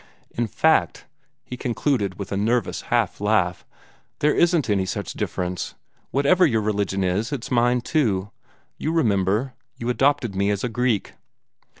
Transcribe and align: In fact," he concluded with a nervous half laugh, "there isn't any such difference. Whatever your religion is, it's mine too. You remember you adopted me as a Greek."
In 0.31 0.47
fact," 0.47 1.05
he 1.45 1.55
concluded 1.55 2.17
with 2.17 2.31
a 2.31 2.35
nervous 2.35 2.81
half 2.89 3.21
laugh, 3.21 3.63
"there 4.17 4.33
isn't 4.33 4.67
any 4.67 4.87
such 4.87 5.13
difference. 5.13 5.75
Whatever 6.09 6.43
your 6.43 6.61
religion 6.61 7.03
is, 7.03 7.31
it's 7.31 7.51
mine 7.51 7.81
too. 7.81 8.31
You 8.79 8.93
remember 8.93 9.53
you 9.77 9.89
adopted 9.89 10.33
me 10.35 10.49
as 10.49 10.63
a 10.63 10.69
Greek." 10.69 11.13